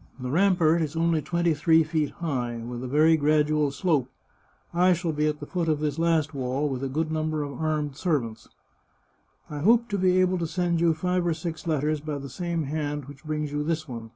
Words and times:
"The 0.22 0.30
rampart 0.30 0.82
is 0.82 0.94
only 0.94 1.20
twenty 1.20 1.52
three 1.52 1.82
feet 1.82 2.10
high, 2.10 2.58
with 2.58 2.84
a 2.84 2.86
very 2.86 3.16
gradual 3.16 3.72
slope. 3.72 4.08
I 4.72 4.92
shall 4.92 5.10
be 5.10 5.26
at 5.26 5.40
the 5.40 5.46
foot 5.48 5.68
of 5.68 5.80
this 5.80 5.98
last 5.98 6.32
wall, 6.32 6.68
with 6.68 6.84
a 6.84 6.88
good 6.88 7.10
number 7.10 7.42
of 7.42 7.60
armed 7.60 7.96
servants." 7.96 8.48
I 9.50 9.58
hope 9.58 9.88
to 9.88 9.98
be 9.98 10.20
able 10.20 10.38
to 10.38 10.46
send 10.46 10.80
you 10.80 10.94
five 10.94 11.26
or 11.26 11.34
six 11.34 11.66
letters 11.66 11.98
by 12.00 12.18
the 12.18 12.30
same 12.30 12.62
hand 12.66 13.06
which 13.06 13.24
brings 13.24 13.50
you 13.50 13.64
this 13.64 13.88
one. 13.88 14.12